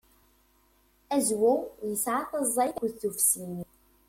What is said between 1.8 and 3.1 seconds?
yesɛa taẓẓayt akked